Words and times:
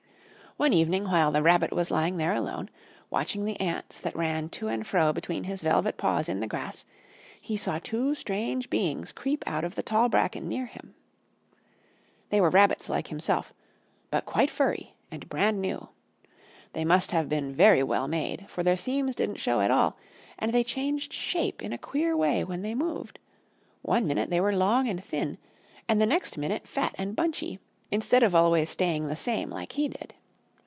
One 0.57 0.73
evening, 0.73 1.05
while 1.05 1.31
the 1.31 1.41
Rabbit 1.41 1.71
was 1.71 1.89
lying 1.91 2.17
there 2.17 2.33
alone, 2.35 2.69
watching 3.09 3.45
the 3.45 3.59
ants 3.61 3.97
that 3.99 4.15
ran 4.15 4.49
to 4.49 4.67
and 4.67 4.85
fro 4.85 5.13
between 5.13 5.45
his 5.45 5.63
velvet 5.63 5.95
paws 5.95 6.27
in 6.27 6.41
the 6.41 6.45
grass, 6.45 6.83
he 7.39 7.55
saw 7.55 7.79
two 7.79 8.13
strange 8.15 8.69
beings 8.69 9.13
creep 9.13 9.45
out 9.47 9.63
of 9.63 9.75
the 9.75 9.81
tall 9.81 10.09
bracken 10.09 10.49
near 10.49 10.65
him. 10.65 10.93
They 12.29 12.41
were 12.41 12.49
rabbits 12.49 12.89
like 12.89 13.07
himself, 13.07 13.53
but 14.11 14.25
quite 14.25 14.49
furry 14.51 14.93
and 15.09 15.29
brand 15.29 15.61
new. 15.61 15.87
They 16.73 16.83
must 16.83 17.11
have 17.11 17.29
been 17.29 17.55
very 17.55 17.81
well 17.81 18.09
made, 18.09 18.47
for 18.49 18.61
their 18.61 18.77
seams 18.77 19.15
didn't 19.15 19.39
show 19.39 19.61
at 19.61 19.71
all, 19.71 19.97
and 20.37 20.51
they 20.51 20.65
changed 20.65 21.13
shape 21.13 21.63
in 21.63 21.71
a 21.71 21.77
queer 21.77 22.15
way 22.15 22.43
when 22.43 22.61
they 22.61 22.75
moved; 22.75 23.19
one 23.83 24.05
minute 24.05 24.29
they 24.29 24.41
were 24.41 24.53
long 24.55 24.89
and 24.89 25.01
thin 25.03 25.37
and 25.87 26.01
the 26.01 26.05
next 26.05 26.37
minute 26.37 26.67
fat 26.67 26.93
and 26.97 27.15
bunchy, 27.15 27.57
instead 27.89 28.21
of 28.21 28.35
always 28.35 28.69
staying 28.69 29.07
the 29.07 29.15
same 29.15 29.49
like 29.49 29.71
he 29.71 29.87
did. 29.87 30.13